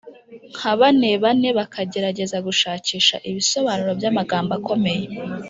nka 0.57 0.73
banebane 0.79 1.49
bakagerageza 1.57 2.37
gushakisha 2.47 3.15
ibisobanuro 3.29 3.91
by’amagambo 3.99 4.51
akomeye 4.59 5.05